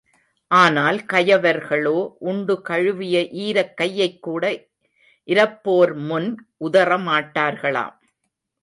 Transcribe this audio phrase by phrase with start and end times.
[0.51, 1.99] ஆனால் கயவர்களோ
[2.19, 4.43] உண்டு கழுவிய ஈரக் கையைக்கூட
[5.27, 6.29] இரப்போர்முன்
[6.61, 7.95] உதறமாட்களாம்.